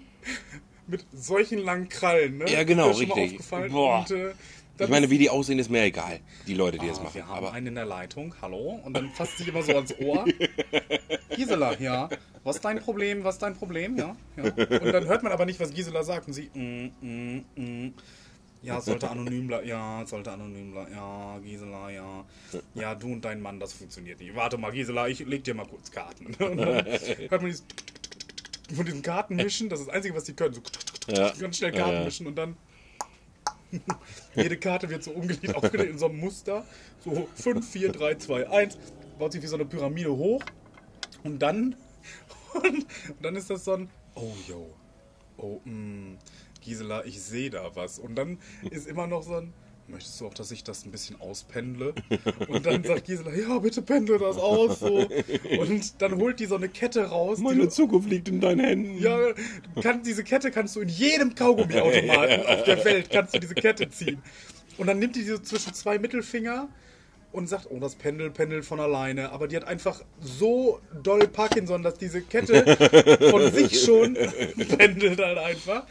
[0.88, 2.52] mit solchen langen Krallen, ne?
[2.52, 3.12] Ja, genau, richtig.
[3.12, 3.72] aufgefallen?
[3.72, 4.00] Boah.
[4.00, 4.34] Und, äh,
[4.80, 6.20] Ich meine, wie die aussehen, ist mir egal.
[6.48, 7.16] Die Leute, die das Ah, machen.
[7.16, 9.94] wir haben Aber einen in der Leitung, hallo, und dann fasst sich immer so ans
[10.00, 10.26] Ohr.
[11.36, 12.10] Gisela, ja,
[12.44, 14.44] was ist dein Problem, was ist dein Problem, ja, ja.
[14.44, 17.94] Und dann hört man aber nicht, was Gisela sagt und sie, mm, mm, mm.
[18.62, 22.26] Ja, sollte anonym bleiben, ja, sollte anonym bleiben, ja, Gisela, ja,
[22.76, 24.36] ja, du und dein Mann, das funktioniert nicht.
[24.36, 26.28] Warte mal, Gisela, ich leg dir mal kurz Karten.
[26.28, 27.66] Und dann hört man dieses
[28.76, 30.62] von diesen Karten mischen, das ist das Einzige, was die können, so
[31.08, 31.32] Ja.
[31.40, 32.04] ganz schnell Karten ja.
[32.04, 32.56] mischen und dann
[34.36, 36.66] jede Karte wird so umgelegt, aufgelegt in so einem Muster.
[37.04, 38.78] So 5, 4, 3, 2, 1.
[39.18, 40.44] Baut sich wie so eine Pyramide hoch.
[41.24, 41.76] Und dann.
[42.54, 42.86] Und,
[43.22, 43.90] dann ist das so ein.
[44.16, 44.74] Oh, yo.
[45.38, 46.18] Oh, mh.
[46.62, 48.00] Gisela, ich sehe da was.
[48.00, 48.38] Und dann
[48.70, 49.54] ist immer noch so ein.
[49.88, 51.94] Möchtest du auch, dass ich das ein bisschen auspendle?
[52.48, 54.80] Und dann sagt Gisela, ja, bitte pendle das aus.
[54.80, 55.00] So.
[55.60, 57.40] Und dann holt die so eine Kette raus.
[57.40, 59.02] meine Zukunft liegt in deinen Händen.
[59.02, 63.40] ja, du kannst, diese Kette kannst du in jedem Kaugummiautomaten auf der Welt kannst du
[63.40, 64.22] diese Kette ziehen.
[64.78, 66.70] Und dann nimmt die so zwischen zwei Mittelfinger
[67.32, 69.32] und sagt, oh, das Pendel pendelt von alleine.
[69.32, 74.16] Aber die hat einfach so doll Parkinson, dass diese Kette von sich schon
[74.78, 75.86] pendelt halt einfach.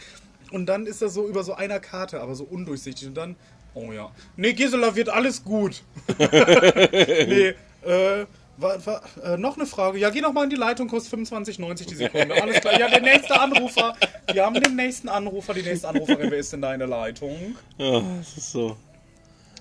[0.50, 3.08] Und dann ist das so über so einer Karte, aber so undurchsichtig.
[3.08, 3.36] Und dann,
[3.74, 4.10] oh ja.
[4.36, 5.82] Nee, Gisela wird alles gut.
[6.18, 9.98] nee, äh, war, war, äh, noch eine Frage.
[9.98, 12.42] Ja, geh noch mal in die Leitung, kostet 25,90 die Sekunde.
[12.42, 12.78] Alles klar.
[12.78, 13.96] Ja, der nächste Anrufer.
[14.32, 16.30] Wir haben den nächsten Anrufer, die nächste Anruferin.
[16.30, 17.56] Wer ist denn da in der Leitung?
[17.78, 18.76] Ja, das ist so.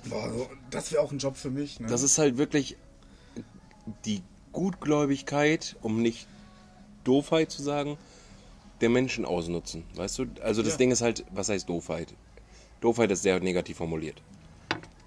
[0.06, 1.80] Boah, das wäre auch ein Job für mich.
[1.80, 1.88] Ne?
[1.88, 2.78] Das ist halt wirklich
[4.06, 4.22] die
[4.52, 6.28] Gutgläubigkeit, um nicht
[7.04, 7.98] Doofheit zu sagen,
[8.82, 9.84] der Menschen ausnutzen.
[9.96, 10.26] Weißt du?
[10.42, 10.78] Also das Ja.
[10.78, 12.14] Ding ist halt, was heißt Doofheit?
[12.82, 14.22] Doofheit ist sehr negativ formuliert.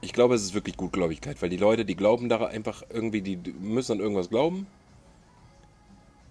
[0.00, 3.36] Ich glaube, es ist wirklich Gutgläubigkeit, weil die Leute, die glauben da einfach irgendwie, die
[3.60, 4.66] müssen an irgendwas glauben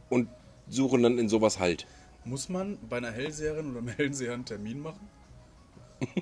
[0.10, 0.28] und
[0.68, 1.88] suchen dann in sowas halt.
[2.26, 5.08] Muss man bei einer Hellseherin oder einem Hellseher einen Termin machen?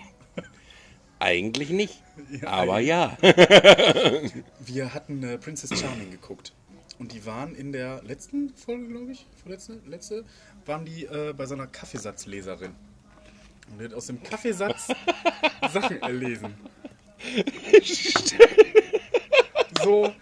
[1.20, 2.02] Eigentlich nicht.
[2.42, 3.18] Ja, aber ja.
[4.60, 6.54] Wir hatten äh, Princess Charming geguckt.
[7.00, 10.26] Und die waren in der letzten Folge, glaube ich, vorletzte, letzte,
[10.66, 12.76] waren die äh, bei so einer Kaffeesatzleserin.
[13.72, 14.88] Und die hat aus dem Kaffeesatz
[15.72, 16.56] Sachen erlesen.
[19.84, 20.14] So,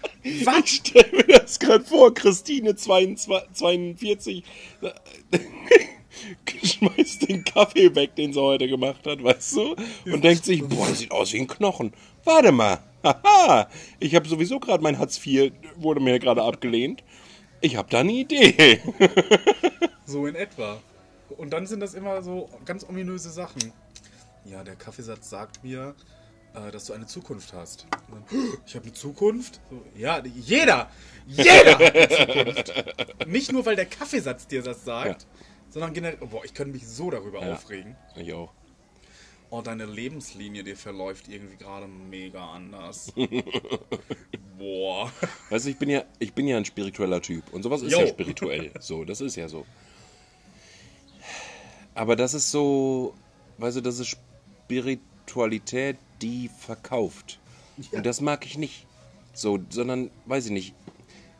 [0.45, 0.69] was?
[0.69, 4.43] stell mir das gerade vor, Christine 22, 42
[6.63, 9.75] schmeißt den Kaffee weg, den sie heute gemacht hat, weißt du?
[10.05, 11.93] Und denkt sich, boah, das sieht aus wie ein Knochen.
[12.23, 12.79] Warte mal.
[13.03, 13.69] Haha,
[13.99, 17.03] ich habe sowieso gerade mein Hartz IV, wurde mir gerade abgelehnt.
[17.61, 18.81] Ich habe da eine Idee.
[20.09, 20.79] So in etwa.
[21.37, 23.73] Und dann sind das immer so ganz ominöse Sachen.
[24.45, 25.95] Ja, der Kaffeesatz sagt mir,
[26.55, 27.87] äh, dass du eine Zukunft hast.
[28.09, 28.23] Dann,
[28.65, 29.59] ich habe eine Zukunft?
[29.69, 30.89] So, ja, jeder!
[31.27, 32.73] Jeder hat eine Zukunft!
[33.27, 35.27] Nicht nur, weil der Kaffeesatz dir das sagt,
[35.69, 37.55] sondern generell, oh, boah, ich könnte mich so darüber Ja.
[37.55, 37.97] aufregen.
[38.15, 38.53] Ich auch.
[39.49, 43.13] Oh, deine Lebenslinie, die verläuft irgendwie gerade mega anders.
[44.57, 45.11] Boah.
[45.49, 47.53] Weißt du, ich bin ja, ich bin ja ein spiritueller Typ.
[47.53, 47.99] Und sowas ist Jo.
[47.99, 48.71] ja spirituell.
[48.79, 49.65] So, das ist ja so.
[51.95, 53.13] Aber das ist so,
[53.57, 54.17] weißt du, das ist
[54.65, 57.39] Spiritualität, die verkauft.
[57.91, 57.99] Ja.
[57.99, 58.85] Und das mag ich nicht.
[59.33, 60.73] So, sondern, weiß ich nicht.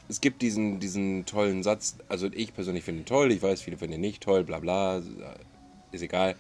[0.08, 3.78] Es gibt diesen, diesen tollen Satz, also ich persönlich finde ihn toll, ich weiß, viele
[3.78, 5.02] finden ihn nicht toll, bla bla.
[5.92, 6.36] ist egal.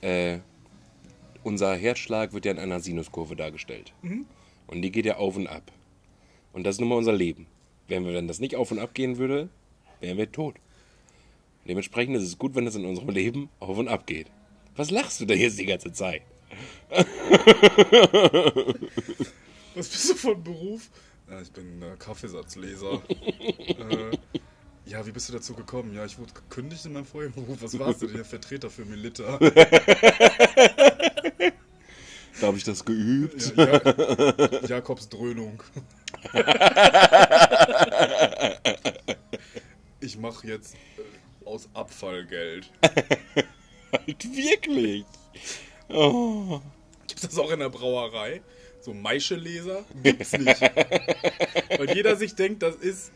[0.00, 0.38] Äh,
[1.46, 3.92] unser Herzschlag wird ja in einer Sinuskurve dargestellt.
[4.66, 5.70] Und die geht ja auf und ab.
[6.52, 7.46] Und das ist nun mal unser Leben.
[7.86, 9.48] Wenn, wir, wenn das nicht auf und ab gehen würde,
[10.00, 10.56] wären wir tot.
[11.68, 14.26] Dementsprechend ist es gut, wenn das in unserem Leben auf und ab geht.
[14.74, 16.22] Was lachst du da jetzt die ganze Zeit?
[19.74, 20.90] Was bist du von Beruf?
[21.30, 23.02] Ja, ich bin äh, Kaffeesatzleser.
[23.08, 24.16] äh,
[24.86, 25.94] ja, wie bist du dazu gekommen?
[25.94, 27.58] Ja, ich wurde gekündigt in meinem vorigen Beruf.
[27.60, 28.24] Was warst du denn?
[28.24, 29.38] Vertreter für Milita.
[32.40, 33.54] Da habe ich das geübt.
[33.56, 35.62] Ja, ja, Jakobs Dröhnung.
[40.00, 40.78] ich mache jetzt äh,
[41.46, 42.70] aus Abfallgeld.
[43.90, 45.06] Halt wirklich.
[45.88, 46.60] Oh.
[47.06, 48.42] Gibt das auch in der Brauerei?
[48.82, 49.84] So Maischeleser?
[50.02, 50.60] Gibt's nicht.
[51.78, 53.12] Weil jeder sich denkt, das ist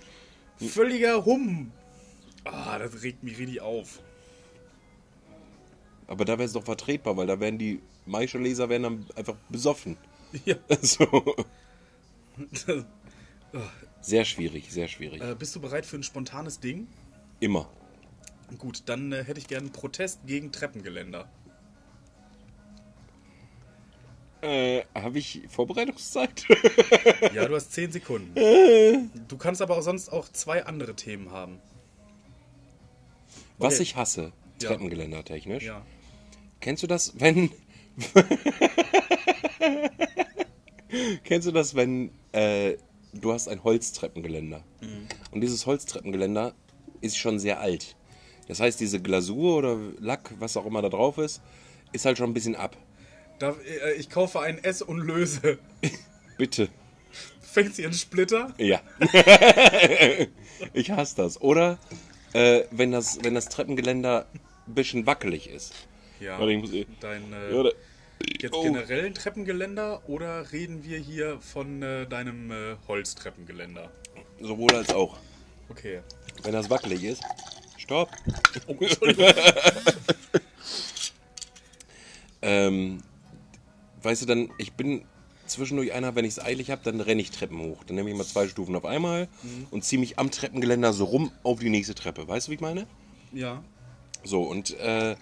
[0.56, 1.72] völliger Hum.
[2.44, 4.00] Ah, das regt mich richtig auf.
[6.10, 9.96] Aber da wäre es doch vertretbar, weil da werden die Maische-Leser werden dann einfach besoffen.
[10.44, 10.54] Ja.
[10.82, 11.34] So.
[12.52, 12.66] Das,
[14.00, 15.20] Sehr schwierig, sehr schwierig.
[15.20, 16.86] äh, bist du bereit für ein spontanes Ding?
[17.40, 17.68] Immer.
[18.58, 21.28] Gut, dann äh, hätte ich gerne einen Protest gegen Treppengeländer.
[24.42, 26.44] Äh, habe ich Vorbereitungszeit?
[27.34, 28.32] Ja, du hast 10 Sekunden.
[29.28, 31.58] Du kannst aber auch sonst auch zwei andere Themen haben.
[33.58, 33.82] Was Okay.
[33.82, 34.32] ich hasse.
[34.58, 35.64] Treppengeländer technisch.
[35.64, 35.84] Ja.
[36.60, 37.50] Kennst du das, wenn.
[41.24, 42.76] Kennst du das, wenn äh,
[43.12, 44.64] du hast ein Holztreppengeländer?
[45.30, 46.54] Und dieses Holztreppengeländer
[47.00, 47.96] ist schon sehr alt.
[48.48, 51.40] Das heißt, diese Glasur oder Lack, was auch immer da drauf ist,
[51.92, 52.76] ist halt schon ein bisschen ab.
[53.38, 55.58] Da, äh, ich kaufe ein S und löse.
[56.38, 56.68] Bitte.
[57.40, 58.54] Fängt sie in Splitter?
[58.58, 58.80] Ja.
[60.72, 61.40] ich hasse das.
[61.40, 61.78] Oder
[62.32, 64.26] äh, wenn, das, wenn das Treppengeländer
[64.66, 65.72] ein bisschen wackelig ist.
[66.20, 66.38] Ja.
[66.38, 67.70] Warte, ich muss, eh- Dein äh, ja, da-
[68.40, 68.62] jetzt oh.
[68.62, 73.90] generell ein Treppengeländer oder reden wir hier von äh, deinem äh, Holztreppengeländer?
[74.40, 75.18] sowohl als auch.
[75.68, 76.00] Okay.
[76.42, 77.22] Wenn das wackelig ist.
[77.76, 78.10] Stopp.
[78.66, 78.76] Oh.
[82.42, 83.02] Ähm,
[84.02, 85.04] weißt du, dann, ich bin
[85.46, 87.84] zwischendurch einer, wenn ich es eilig habe, dann renne ich Treppen hoch.
[87.84, 89.28] Dann nehme ich mal zwei Stufen auf einmal
[89.70, 92.26] und ziehe mich am Treppengeländer so rum auf die nächste Treppe.
[92.26, 92.86] Weißt du, wie ich meine?
[93.32, 93.62] ja.
[94.22, 95.16] So, und äh,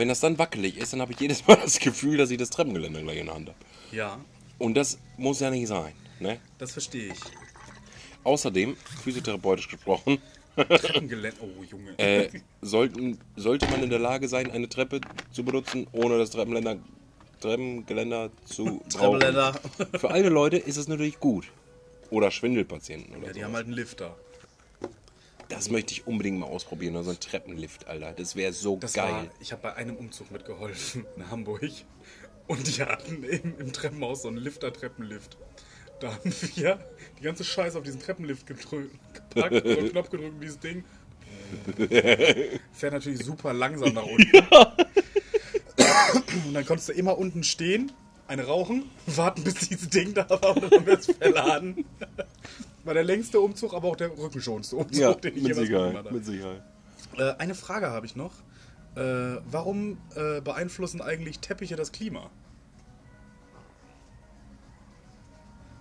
[0.00, 2.48] wenn das dann wackelig ist, dann habe ich jedes Mal das Gefühl, dass ich das
[2.48, 3.58] Treppengeländer gleich in der Hand habe.
[3.92, 4.18] Ja.
[4.58, 5.92] Und das muss ja nicht sein.
[6.20, 6.38] Ne?
[6.58, 7.18] Das verstehe ich.
[8.24, 10.18] Außerdem, physiotherapeutisch gesprochen,
[10.56, 11.38] Treppengeländer.
[11.42, 11.98] Oh, Junge.
[11.98, 12.28] äh,
[12.62, 15.00] sollten, sollte man in der Lage sein, eine Treppe
[15.32, 16.78] zu benutzen, ohne das Treppengeländer,
[17.40, 18.82] Treppengeländer zu.
[18.90, 19.60] Treppengeländer.
[19.98, 21.46] Für alte Leute ist es natürlich gut.
[22.10, 23.46] Oder Schwindelpatienten oder Ja, die so.
[23.46, 24.16] haben halt einen Lifter.
[25.50, 26.94] Das möchte ich unbedingt mal ausprobieren.
[26.96, 28.12] oder So ein Treppenlift, Alter.
[28.12, 29.12] Das wäre so Das geil.
[29.12, 31.62] war, ich habe bei einem Umzug mitgeholfen in Hamburg.
[32.46, 35.36] Und die hatten im, im Treppenhaus so einen Lifter-Treppenlift.
[36.00, 36.78] Da haben wir
[37.18, 40.84] die ganze Scheiße auf diesen Treppenlift gedrückt, gepackt, so einen Knopf gedrückt und dieses Ding.
[42.72, 44.38] Fährt natürlich super langsam nach unten.
[46.46, 47.92] Und dann konntest du immer unten stehen,
[48.28, 51.84] eine rauchen, warten, bis dieses Ding da war und dann wird es verladen.
[52.84, 55.96] War der längste Umzug, aber auch der rückenschonendste Umzug, ja, den ich mit jemals gemacht
[55.96, 56.12] habe.
[56.12, 56.62] Mit Sicherheit.
[57.16, 58.32] Äh, eine Frage habe ich noch.
[58.96, 62.30] Äh, warum äh, beeinflussen eigentlich Teppiche das Klima?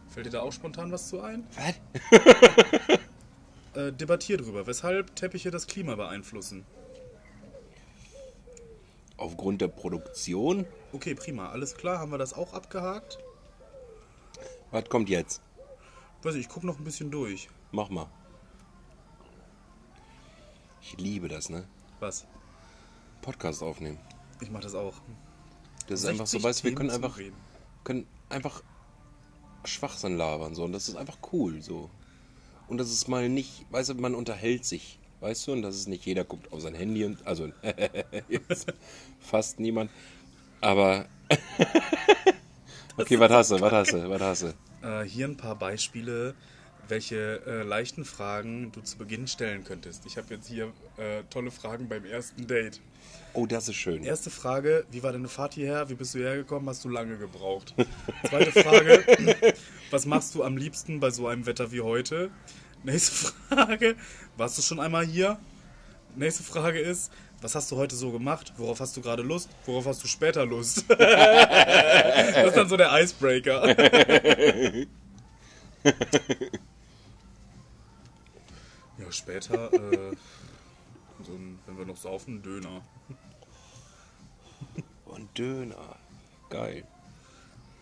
[0.10, 1.48] Fällt dir da auch spontan was zu ein?
[1.56, 1.76] Was?
[3.76, 6.66] Äh, debattier drüber, weshalb Teppiche das Klima beeinflussen.
[9.16, 10.66] Aufgrund der Produktion?
[10.92, 13.20] Okay, prima, alles klar, haben wir das auch abgehakt?
[14.72, 15.42] Was kommt jetzt?
[16.24, 17.50] Weiß ich, ich gucke noch ein bisschen durch.
[17.72, 18.08] Mach mal.
[20.82, 21.68] Ich liebe das, ne?
[22.00, 22.26] Was?
[23.22, 24.00] Podcast aufnehmen.
[24.42, 24.96] Ich mache das auch.
[25.88, 27.36] Das ist einfach so, 60 weißt du, wir können einfach, Reden.
[27.84, 28.64] können einfach
[29.66, 30.64] Schwachsinn labern, so.
[30.64, 31.90] Und das ist einfach cool, so.
[32.68, 35.88] Und das ist mal nicht, weißt du, man unterhält sich, weißt du, und das ist
[35.88, 37.50] nicht jeder guckt auf sein Handy und, also,
[39.20, 39.90] fast niemand.
[40.62, 41.06] Aber,
[42.98, 44.54] okay, was hast du, was hast du, was hast du?
[44.82, 46.36] Äh, hier ein paar Beispiele,
[46.88, 50.06] welche äh, leichten Fragen du zu Beginn stellen könntest.
[50.06, 52.82] Ich habe jetzt hier äh, tolle Fragen beim ersten Date.
[53.34, 54.04] Oh, das ist schön.
[54.04, 55.90] Erste Frage, wie war deine Fahrt hierher?
[55.90, 56.68] Wie bist du hierher gekommen?
[56.68, 57.74] Hast du lange gebraucht?
[58.30, 59.04] Zweite Frage,
[59.92, 62.32] was machst du am liebsten bei so einem Wetter wie heute?
[62.84, 63.96] Nächste Frage,
[64.38, 65.38] warst du schon einmal hier?
[66.16, 68.54] Nächste Frage ist, was hast du heute so gemacht?
[68.58, 69.50] Worauf hast du gerade Lust?
[69.66, 70.84] Worauf hast du später Lust?
[70.90, 73.68] das ist dann so der Icebreaker.
[78.98, 80.16] ja, später, äh,
[81.24, 82.82] so ein, wenn wir noch saufen, Döner.
[85.06, 85.96] Und Döner.
[86.50, 86.84] Geil.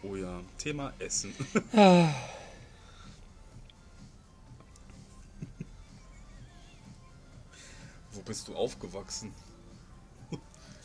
[0.04, 1.34] Oh ja, Thema Essen.
[8.12, 9.34] Wo bist du aufgewachsen?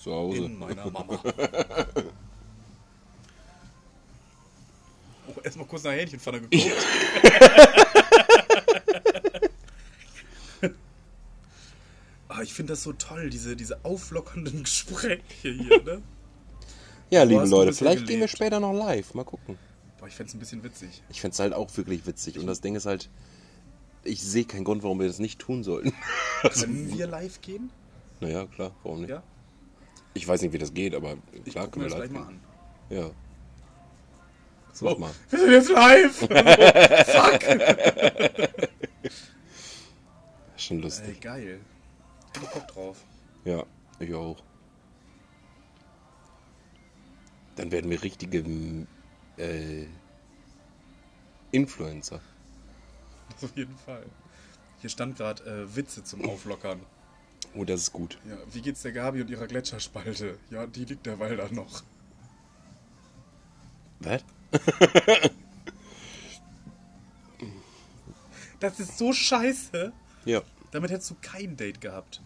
[0.03, 0.39] Zu Hause.
[0.39, 1.23] In meiner Mama.
[5.29, 6.73] Oh, erstmal kurz nach Hähnchenpfanne geguckt.
[12.29, 16.03] ah, ich finde das so toll, diese, diese auflockernden Gespräche hier, ne?
[17.11, 18.31] Ja, liebe hast du Leute, vielleicht gehen wir gelebt?
[18.37, 19.15] später noch live.
[19.15, 19.59] Mal gucken.
[20.01, 21.03] Boah, ich fände es ein bisschen witzig.
[21.11, 22.39] Ich find's halt auch wirklich witzig.
[22.39, 23.09] Und das Ding ist halt,
[24.03, 25.93] ich sehe keinen Grund, warum wir das nicht tun sollten.
[26.43, 27.71] Können wir live gehen?
[28.21, 29.11] naja, klar, warum nicht?
[29.11, 29.23] Ja?
[30.15, 32.27] Ich weiß nicht, wie das geht, aber Ich klar können wir das gleich live mal
[32.29, 32.41] gehen.
[32.91, 32.97] an.
[32.97, 33.11] Ja.
[34.75, 35.11] So, Mach mal.
[35.31, 36.17] wir sind jetzt live!
[37.13, 37.43] Fuck!
[40.57, 41.21] Schon Ey, lustig.
[41.21, 41.61] geil.
[42.35, 42.97] Ich hab Bock drauf.
[43.45, 43.65] Ja,
[43.99, 44.43] ich auch.
[47.57, 48.39] Dann werden wir richtige
[49.37, 49.87] äh,
[51.51, 52.21] Influencer.
[53.43, 54.07] Auf jeden Fall.
[54.81, 56.81] Hier stand gerade äh, Witze zum Auflockern.
[57.55, 58.19] Oh, das ist gut.
[58.29, 60.39] Ja, wie geht's der Gabi und ihrer Gletscherspalte?
[60.51, 61.83] Ja, die liegt derweil da noch.
[64.01, 64.25] Was?
[68.63, 69.93] Das ist so scheiße.
[70.25, 70.41] Ja.
[70.71, 72.23] Damit hättest du kein Date gehabt.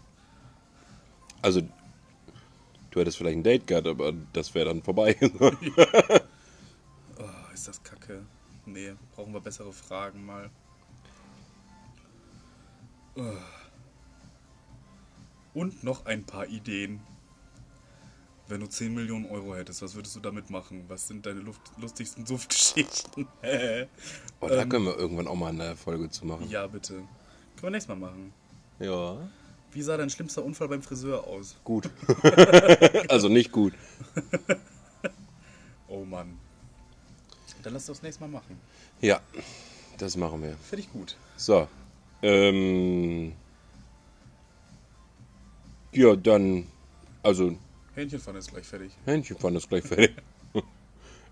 [1.41, 1.63] Also,
[2.91, 5.17] du hättest vielleicht ein Date gehabt, aber das wäre dann vorbei.
[7.19, 8.27] Oh, ist das kacke.
[8.67, 10.51] Nee, brauchen wir bessere Fragen mal.
[13.15, 13.33] Oh.
[15.57, 17.01] Und noch ein paar Ideen.
[18.47, 20.85] Wenn du 10 Millionen Euro hättest, was würdest du damit machen?
[20.89, 23.27] Was sind deine Luft lustigsten Suftgeschichten?
[24.41, 26.47] oh, da können wir irgendwann auch mal eine Folge zu machen.
[26.51, 26.93] ja, bitte.
[26.97, 27.09] Können
[27.63, 28.35] wir nächstes Mal machen.
[28.79, 29.17] Ja.
[29.73, 31.57] Wie sah dein schlimmster Unfall beim Friseur aus?
[31.65, 31.89] Gut.
[33.09, 33.73] also nicht gut.
[35.89, 36.39] Oh Mann.
[37.63, 38.61] Dann lass das nächste Mal machen.
[39.01, 39.21] Ja,
[39.97, 40.55] das machen wir.
[40.69, 41.17] Finde ich gut.
[41.39, 41.67] So.
[42.21, 43.33] Ähm.
[45.97, 46.67] Ja, dann.
[47.23, 47.57] Also,
[47.95, 48.93] Hähnchenpfanne ist gleich fertig.
[49.07, 50.15] Hähnchenpfanne ist gleich fertig.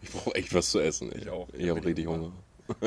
[0.03, 1.11] Ich brauche echt was zu essen.
[1.13, 1.23] ey.
[1.23, 1.49] Ich auch.
[1.55, 2.31] Ich habe richtig Hunger.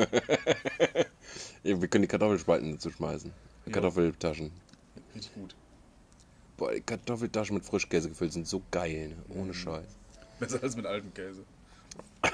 [1.64, 3.32] ja, wir können die Kartoffelspalten dazu schmeißen.
[3.66, 3.72] Ja.
[3.72, 4.52] Kartoffeltaschen.
[5.16, 5.56] Richtig gut.
[6.56, 9.08] Boah, die Kartoffeltaschen mit Frischkäse gefüllt sind so geil.
[9.08, 9.34] Ne?
[9.34, 9.40] Mhm.
[9.40, 9.96] Ohne Scheiß.
[10.38, 11.42] Besser als mit altem Käse.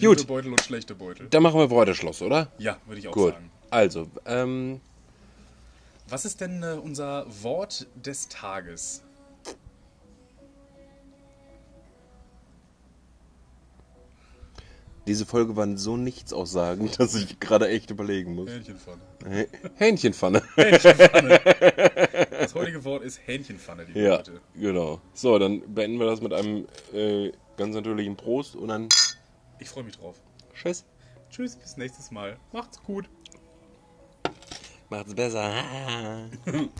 [0.18, 1.28] gute Beutel und schlechte Beutel.
[1.30, 2.52] Dann machen wir Schluss, oder?
[2.58, 3.32] Ja, würde ich auch Gut.
[3.34, 3.50] sagen.
[3.70, 4.80] Also, ähm,
[6.08, 9.02] Was ist denn äh, unser Wort des Tages?
[15.06, 18.48] diese Folge war so nichtssaussagend, dass ich gerade echt überlegen muss.
[18.50, 19.02] Hähnchenpfanne.
[19.28, 20.42] Hä- Hähnchenpfanne.
[20.54, 21.40] Hähnchenpfanne.
[22.30, 24.40] Das heutige Wort ist Hähnchenpfanne, liebe Ja, Leute.
[24.54, 25.00] genau.
[25.12, 28.88] So, dann beenden wir das mit einem äh, ganz natürlichen Prost und dann
[29.58, 30.16] Ich freue mich drauf.
[30.54, 30.84] Tschüss.
[31.30, 32.38] Tschüss, bis nächstes Mal.
[32.52, 33.06] Macht's gut.
[34.94, 35.52] Macht's besser.